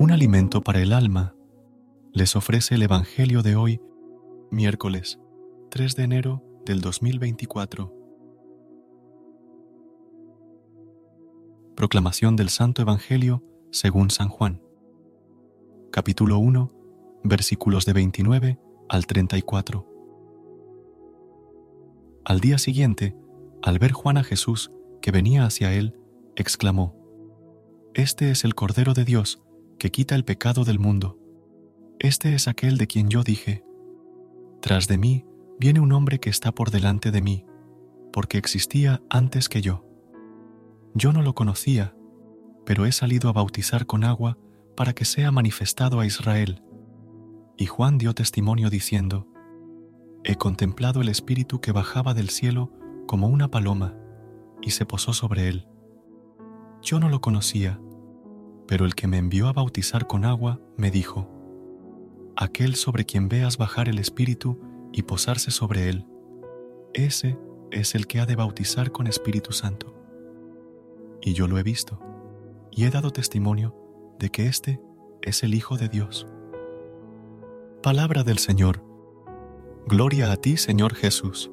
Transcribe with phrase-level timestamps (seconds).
[0.00, 1.34] Un alimento para el alma,
[2.12, 3.80] les ofrece el Evangelio de hoy,
[4.48, 5.18] miércoles
[5.70, 7.92] 3 de enero del 2024.
[11.74, 14.62] Proclamación del Santo Evangelio según San Juan.
[15.90, 16.72] Capítulo 1,
[17.24, 19.84] versículos de 29 al 34.
[22.24, 23.16] Al día siguiente,
[23.62, 24.70] al ver Juan a Jesús
[25.02, 25.98] que venía hacia él,
[26.36, 26.94] exclamó,
[27.94, 29.42] Este es el Cordero de Dios,
[29.78, 31.18] que quita el pecado del mundo.
[31.98, 33.64] Este es aquel de quien yo dije,
[34.60, 35.24] Tras de mí
[35.60, 37.46] viene un hombre que está por delante de mí,
[38.12, 39.84] porque existía antes que yo.
[40.94, 41.94] Yo no lo conocía,
[42.66, 44.36] pero he salido a bautizar con agua
[44.76, 46.62] para que sea manifestado a Israel.
[47.56, 49.28] Y Juan dio testimonio diciendo,
[50.24, 52.72] He contemplado el Espíritu que bajaba del cielo
[53.06, 53.96] como una paloma,
[54.60, 55.68] y se posó sobre él.
[56.82, 57.80] Yo no lo conocía,
[58.68, 61.26] pero el que me envió a bautizar con agua me dijo,
[62.36, 64.60] Aquel sobre quien veas bajar el Espíritu
[64.92, 66.06] y posarse sobre él,
[66.92, 67.38] ese
[67.70, 69.94] es el que ha de bautizar con Espíritu Santo.
[71.22, 71.98] Y yo lo he visto,
[72.70, 73.74] y he dado testimonio
[74.18, 74.80] de que éste
[75.22, 76.28] es el Hijo de Dios.
[77.82, 78.84] Palabra del Señor.
[79.86, 81.50] Gloria a ti, Señor Jesús.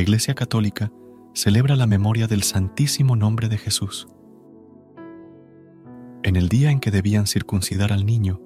[0.00, 0.92] Iglesia Católica
[1.34, 4.08] celebra la memoria del Santísimo Nombre de Jesús.
[6.22, 8.40] En el día en que debían circuncidar al niño,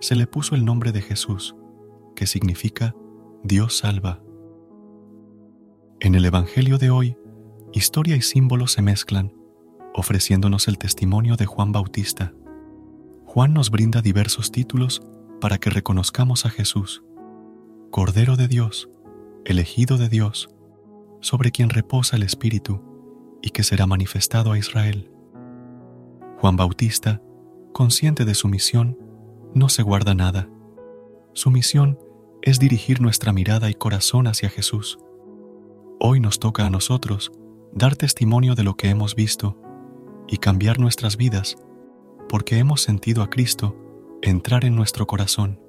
[0.00, 1.56] se le puso el nombre de Jesús,
[2.14, 2.94] que significa
[3.42, 4.22] Dios salva.
[6.00, 7.16] En el Evangelio de hoy,
[7.72, 9.32] historia y símbolo se mezclan,
[9.94, 12.32] ofreciéndonos el testimonio de Juan Bautista.
[13.24, 15.02] Juan nos brinda diversos títulos
[15.40, 17.02] para que reconozcamos a Jesús,
[17.90, 18.88] Cordero de Dios,
[19.44, 20.50] elegido de Dios,
[21.20, 22.82] sobre quien reposa el Espíritu
[23.42, 25.10] y que será manifestado a Israel.
[26.38, 27.22] Juan Bautista,
[27.72, 28.98] consciente de su misión,
[29.54, 30.48] no se guarda nada.
[31.32, 31.98] Su misión
[32.42, 34.98] es dirigir nuestra mirada y corazón hacia Jesús.
[36.00, 37.32] Hoy nos toca a nosotros
[37.72, 39.60] dar testimonio de lo que hemos visto
[40.28, 41.56] y cambiar nuestras vidas
[42.28, 43.76] porque hemos sentido a Cristo
[44.22, 45.60] entrar en nuestro corazón.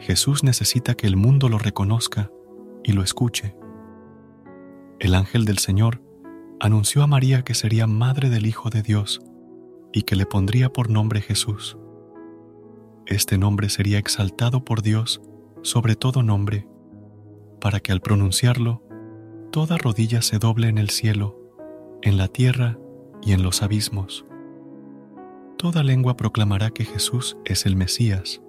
[0.00, 2.30] Jesús necesita que el mundo lo reconozca
[2.82, 3.54] y lo escuche
[5.00, 6.00] el ángel del Señor
[6.60, 9.20] anunció a María que sería madre del Hijo de Dios
[9.92, 11.76] y que le pondría por nombre Jesús.
[13.06, 15.20] Este nombre sería exaltado por Dios
[15.62, 16.68] sobre todo nombre,
[17.60, 18.82] para que al pronunciarlo,
[19.50, 21.38] toda rodilla se doble en el cielo,
[22.02, 22.78] en la tierra
[23.22, 24.26] y en los abismos.
[25.56, 28.42] Toda lengua proclamará que Jesús es el Mesías,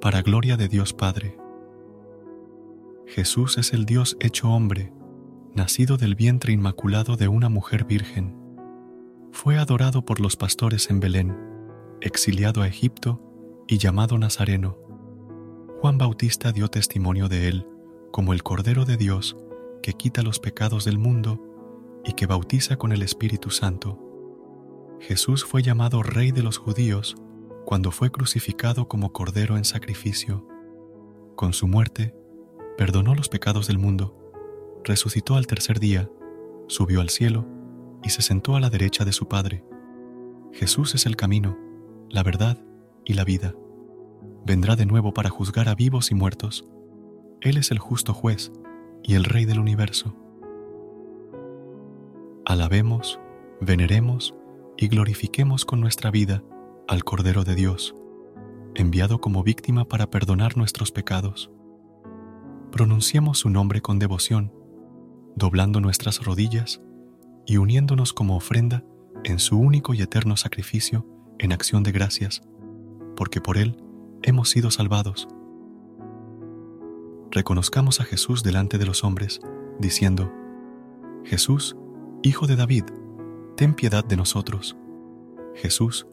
[0.00, 1.36] para gloria de Dios Padre.
[3.06, 4.92] Jesús es el Dios hecho hombre,
[5.54, 8.36] nacido del vientre inmaculado de una mujer virgen.
[9.32, 11.36] Fue adorado por los pastores en Belén,
[12.00, 13.20] exiliado a Egipto
[13.68, 14.78] y llamado Nazareno.
[15.80, 17.66] Juan Bautista dio testimonio de él
[18.10, 19.36] como el Cordero de Dios
[19.82, 21.40] que quita los pecados del mundo
[22.04, 23.98] y que bautiza con el Espíritu Santo.
[25.00, 27.16] Jesús fue llamado Rey de los judíos
[27.66, 30.46] cuando fue crucificado como Cordero en sacrificio.
[31.36, 32.14] Con su muerte,
[32.76, 34.21] perdonó los pecados del mundo
[34.84, 36.10] resucitó al tercer día,
[36.66, 37.46] subió al cielo
[38.02, 39.64] y se sentó a la derecha de su Padre.
[40.52, 41.56] Jesús es el camino,
[42.10, 42.58] la verdad
[43.04, 43.54] y la vida.
[44.44, 46.68] Vendrá de nuevo para juzgar a vivos y muertos.
[47.40, 48.52] Él es el justo juez
[49.02, 50.16] y el Rey del universo.
[52.44, 53.20] Alabemos,
[53.60, 54.34] veneremos
[54.76, 56.42] y glorifiquemos con nuestra vida
[56.88, 57.94] al Cordero de Dios,
[58.74, 61.50] enviado como víctima para perdonar nuestros pecados.
[62.72, 64.50] pronunciemos su nombre con devoción,
[65.36, 66.80] doblando nuestras rodillas
[67.46, 68.84] y uniéndonos como ofrenda
[69.24, 71.06] en su único y eterno sacrificio
[71.38, 72.42] en acción de gracias,
[73.16, 73.76] porque por él
[74.22, 75.28] hemos sido salvados.
[77.30, 79.40] Reconozcamos a Jesús delante de los hombres,
[79.78, 80.32] diciendo,
[81.24, 81.76] Jesús,
[82.22, 82.84] Hijo de David,
[83.56, 84.76] ten piedad de nosotros.
[85.54, 86.06] Jesús,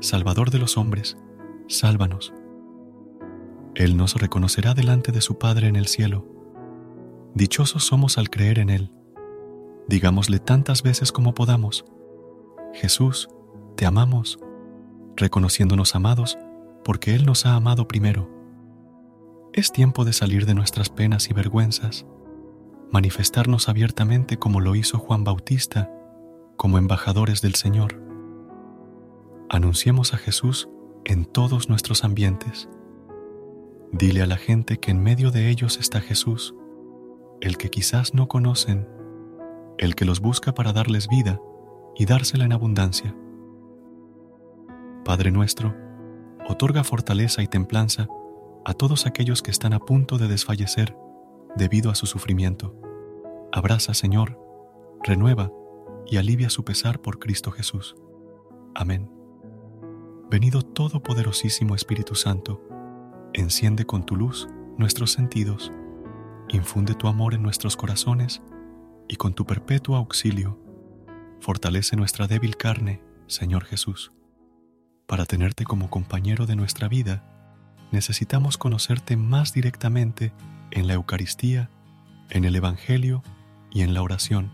[0.00, 1.18] Salvador de los hombres,
[1.68, 2.32] sálvanos.
[3.74, 6.39] Él nos reconocerá delante de su Padre en el cielo.
[7.34, 8.92] Dichosos somos al creer en Él.
[9.88, 11.84] Digámosle tantas veces como podamos,
[12.74, 13.28] Jesús,
[13.76, 14.38] te amamos,
[15.16, 16.38] reconociéndonos amados
[16.84, 18.28] porque Él nos ha amado primero.
[19.52, 22.06] Es tiempo de salir de nuestras penas y vergüenzas,
[22.90, 25.90] manifestarnos abiertamente como lo hizo Juan Bautista,
[26.56, 28.00] como embajadores del Señor.
[29.48, 30.68] Anunciemos a Jesús
[31.04, 32.68] en todos nuestros ambientes.
[33.92, 36.54] Dile a la gente que en medio de ellos está Jesús,
[37.40, 38.86] el que quizás no conocen,
[39.78, 41.40] el que los busca para darles vida
[41.96, 43.14] y dársela en abundancia.
[45.04, 45.74] Padre nuestro,
[46.48, 48.08] otorga fortaleza y templanza
[48.64, 50.94] a todos aquellos que están a punto de desfallecer
[51.56, 52.74] debido a su sufrimiento.
[53.52, 54.38] Abraza, Señor,
[55.02, 55.50] renueva
[56.06, 57.96] y alivia su pesar por Cristo Jesús.
[58.74, 59.10] Amén.
[60.30, 62.62] Venido Todopoderosísimo Espíritu Santo,
[63.32, 65.72] enciende con tu luz nuestros sentidos,
[66.56, 68.42] infunde tu amor en nuestros corazones
[69.08, 70.58] y con tu perpetuo auxilio,
[71.40, 74.12] fortalece nuestra débil carne, Señor Jesús.
[75.06, 77.24] Para tenerte como compañero de nuestra vida,
[77.90, 80.32] necesitamos conocerte más directamente
[80.70, 81.70] en la Eucaristía,
[82.28, 83.22] en el Evangelio
[83.70, 84.52] y en la oración.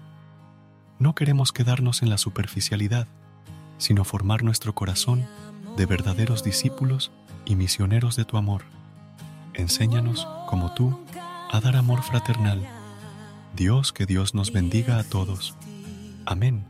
[0.99, 3.07] No queremos quedarnos en la superficialidad,
[3.79, 5.27] sino formar nuestro corazón
[5.77, 7.13] de verdaderos discípulos
[7.45, 8.63] y misioneros de tu amor.
[9.53, 10.99] Enséñanos, como tú,
[11.51, 12.67] a dar amor fraternal.
[13.55, 15.55] Dios, que Dios nos bendiga a todos.
[16.27, 16.65] Amén.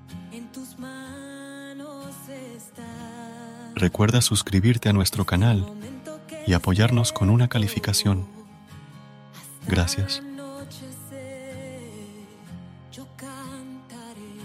[3.75, 5.67] Recuerda suscribirte a nuestro canal
[6.47, 8.27] y apoyarnos con una calificación.
[9.67, 10.23] Gracias.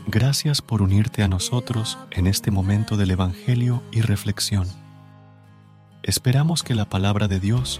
[0.08, 4.68] Gracias por unirte a nosotros en este momento del Evangelio y reflexión.
[6.04, 7.80] Esperamos que la palabra de Dios